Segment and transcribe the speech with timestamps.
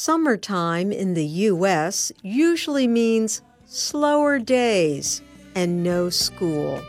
[0.00, 2.12] Summertime in the U.S.
[2.22, 5.20] usually means slower days
[5.56, 6.80] and no school.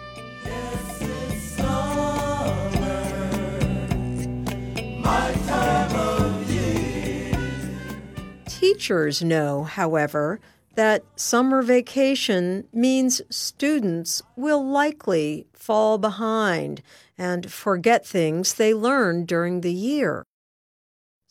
[8.45, 10.39] Teachers know, however,
[10.75, 16.83] that summer vacation means students will likely fall behind
[17.17, 20.23] and forget things they learned during the year.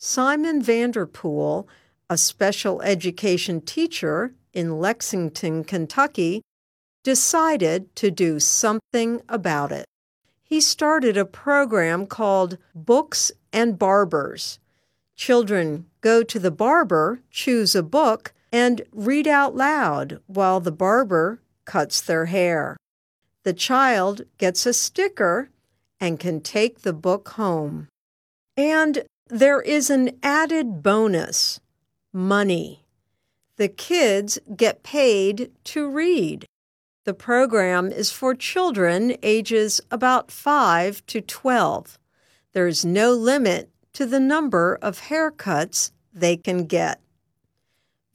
[0.01, 1.67] Simon Vanderpool,
[2.09, 6.41] a special education teacher in Lexington, Kentucky,
[7.03, 9.85] decided to do something about it.
[10.41, 14.57] He started a program called Books and Barbers.
[15.17, 21.41] Children go to the barber, choose a book, and read out loud while the barber
[21.65, 22.77] cuts their hair.
[23.43, 25.49] The child gets a sticker
[25.99, 27.89] and can take the book home.
[28.55, 31.59] And there is an added bonus
[32.11, 32.83] money.
[33.57, 36.45] The kids get paid to read.
[37.05, 41.99] The program is for children ages about 5 to 12.
[42.53, 46.99] There's no limit to the number of haircuts they can get.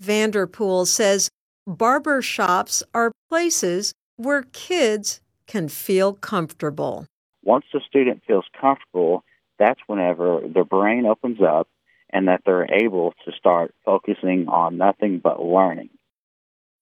[0.01, 1.29] Vanderpool says
[1.67, 7.07] barber shops are places where kids can feel comfortable.
[7.45, 9.23] Once the student feels comfortable,
[9.65, 11.69] that's whenever their brain opens up
[12.11, 15.89] and that they're able to start focusing on nothing but learning.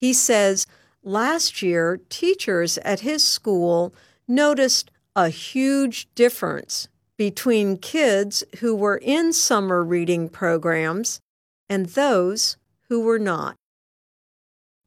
[0.01, 0.67] He says
[1.05, 3.95] last year, teachers at his school
[4.27, 11.21] noticed a huge difference between kids who were in summer reading programs
[11.69, 12.57] and those
[12.89, 13.55] who were not.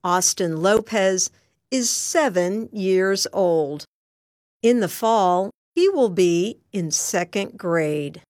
[0.03, 1.31] Austin Lopez
[1.71, 3.85] is seven years old.
[4.61, 8.21] In the fall, he will be in second grade.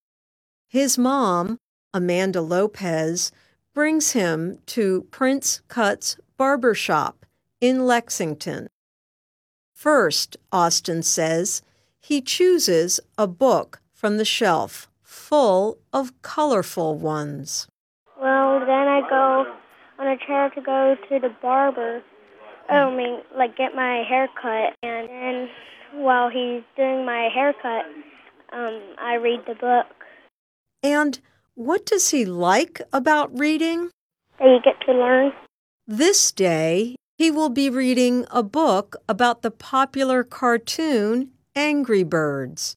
[0.67, 1.59] His mom,
[1.93, 3.31] Amanda Lopez,
[3.73, 7.25] brings him to Prince Cuts Barbershop
[7.61, 8.67] in Lexington.
[9.73, 11.61] First, Austin says,
[12.01, 17.67] he chooses a book from the shelf full of colorful ones.
[18.19, 19.53] Well, then I go
[19.99, 22.01] on a chair to go to the barber.
[22.69, 25.49] Oh, I mean, like get my hair cut, and then
[25.95, 27.85] while he's doing my haircut,
[28.53, 29.87] um, I read the book.
[30.83, 31.19] And
[31.55, 33.89] what does he like about reading?
[34.39, 35.31] That you get to learn.
[35.87, 42.75] This day, he will be reading a book about the popular cartoon Angry Birds.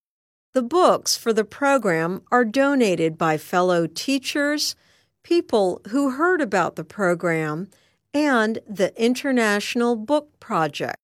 [0.54, 4.76] The books for the program are donated by fellow teachers,
[5.24, 7.68] people who heard about the program,
[8.14, 10.98] and the International Book Project.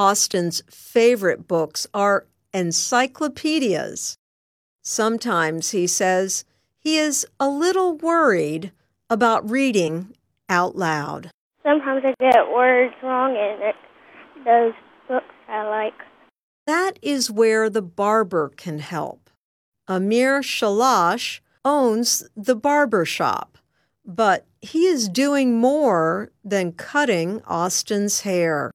[0.00, 4.16] Austin's favorite books are encyclopedias.
[4.82, 6.46] Sometimes, he says,
[6.78, 8.72] he is a little worried
[9.10, 10.16] about reading
[10.48, 11.30] out loud.
[11.62, 13.74] Sometimes I get words wrong in it,
[14.42, 14.72] those
[15.06, 15.92] books I like.
[16.66, 19.28] That is where the barber can help.
[19.86, 23.58] Amir Shalash owns the barber shop,
[24.06, 28.70] but he is doing more than cutting Austin's hair.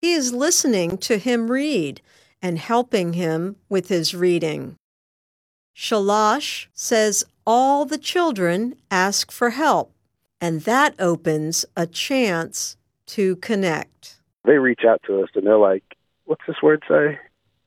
[0.00, 2.00] He is listening to him read
[2.40, 4.76] and helping him with his reading.
[5.76, 9.92] Shalash says all the children ask for help,
[10.40, 12.76] and that opens a chance
[13.06, 14.20] to connect.
[14.44, 15.82] They reach out to us and they're like,
[16.26, 17.18] What's this word say?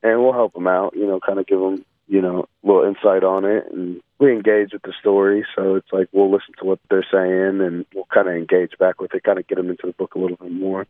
[0.02, 2.84] And we'll help them out, you know, kind of give them, you know, a little
[2.84, 3.66] insight on it.
[3.72, 5.44] And we engage with the story.
[5.56, 9.00] So it's like we'll listen to what they're saying and we'll kind of engage back
[9.00, 10.86] with it, kind of get them into the book a little bit more.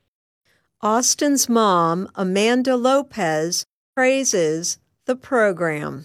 [0.84, 6.02] Austin's mom, Amanda Lopez, praises the program.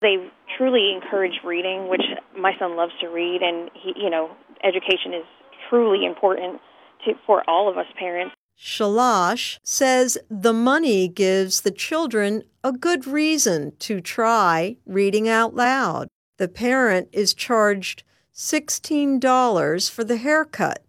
[0.00, 0.16] They
[0.56, 2.00] truly encourage reading, which
[2.34, 4.30] my son loves to read, and he, you know,
[4.64, 5.24] education is
[5.68, 6.62] truly important
[7.04, 8.34] to, for all of us parents.
[8.58, 16.08] Shalash says the money gives the children a good reason to try reading out loud.
[16.38, 18.02] The parent is charged
[18.34, 20.86] $16 for the haircut,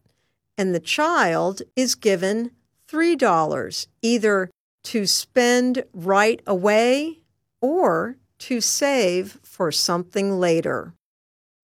[0.57, 2.51] and the child is given
[2.89, 4.49] $3 either
[4.83, 7.19] to spend right away
[7.61, 10.93] or to save for something later.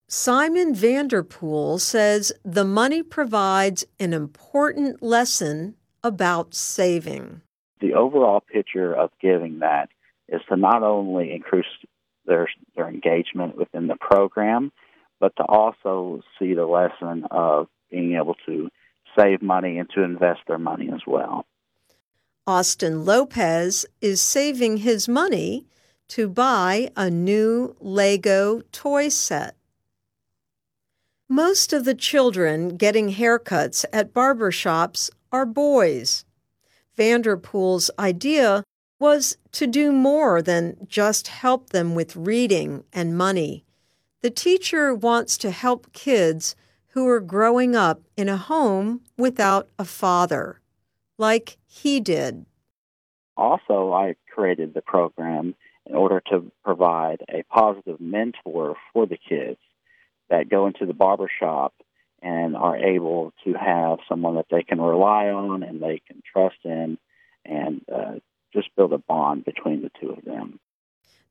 [0.10, 7.42] Simon Vanderpool says the money provides an important lesson about saving.
[7.80, 9.90] The overall picture of giving that
[10.28, 11.66] is to not only increase
[12.26, 14.72] their their engagement within the program,
[15.20, 18.70] but to also see the lesson of being able to
[19.18, 21.46] save money and to invest their money as well.
[22.46, 25.66] Austin Lopez is saving his money
[26.10, 29.56] to buy a new Lego toy set.
[31.30, 36.26] Most of the children getting haircuts at barber shops are boys.
[36.98, 38.64] Vanderpool's idea
[39.00, 43.66] was to do more than just help them with reading and money.
[44.22, 46.56] The teacher wants to help kids
[46.94, 50.60] who are growing up in a home without a father,
[51.18, 52.46] like he did.
[53.36, 55.56] Also, I created the program
[55.88, 59.60] in order to provide a positive mentor for the kids
[60.30, 61.74] that go into the barber shop
[62.22, 66.58] and are able to have someone that they can rely on and they can trust
[66.64, 66.98] in
[67.44, 68.14] and uh,
[68.54, 70.60] just build a bond between the two of them.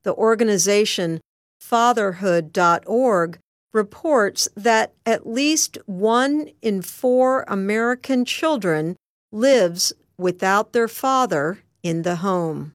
[0.02, 1.20] The organization
[1.60, 3.38] fatherhood.org
[3.72, 8.96] reports that at least one in four American children
[9.30, 12.72] lives without their father in the home.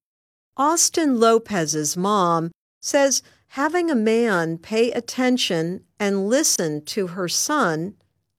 [0.57, 2.51] Austin Lopez's mom
[2.81, 7.95] says having a man pay attention and listen to her son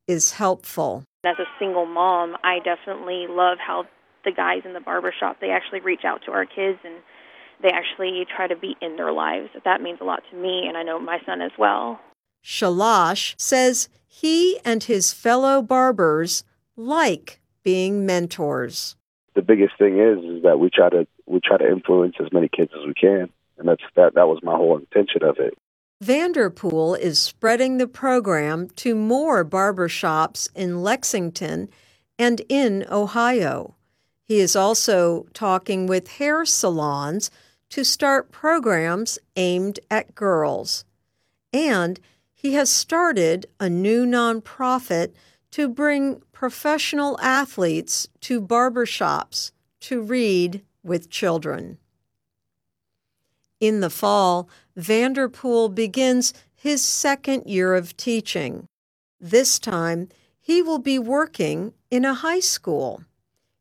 [0.06, 1.04] is helpful.
[1.24, 3.84] As a single mom, I definitely love how
[4.24, 6.96] the guys in the barbershop they actually reach out to our kids and
[7.62, 9.48] they actually try to be in their lives.
[9.64, 12.00] That means a lot to me and I know my son as well.
[12.44, 16.44] Shalash says he and his fellow barbers
[16.76, 18.96] like being mentors.
[19.34, 22.48] The biggest thing is is that we try to we try to influence as many
[22.48, 25.54] kids as we can, and that's that that was my whole intention of it.
[26.00, 31.68] Vanderpool is spreading the program to more barbershops in Lexington
[32.18, 33.74] and in Ohio.
[34.22, 37.30] He is also talking with hair salons
[37.70, 40.84] to start programs aimed at girls.
[41.52, 41.98] And
[42.38, 45.12] he has started a new nonprofit
[45.50, 49.50] to bring professional athletes to barbershops
[49.80, 51.78] to read with children.
[53.58, 58.68] In the fall, Vanderpool begins his second year of teaching.
[59.20, 60.08] This time,
[60.38, 63.02] he will be working in a high school.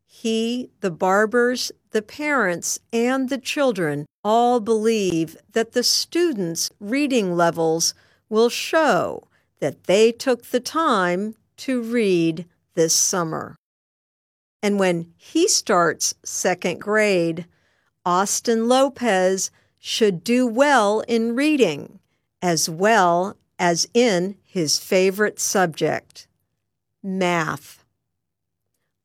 [0.06, 7.92] He, the barbers, the parents, and the children all believe that the students' reading levels
[8.28, 9.28] will show
[9.60, 13.56] that they took the time to read this summer.
[14.62, 17.46] And when he starts second grade,
[18.04, 21.98] Austin Lopez should do well in reading
[22.40, 26.28] as well as in his favorite subject,
[27.02, 27.84] math.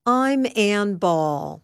[0.06, 1.64] I'm Anne Ball.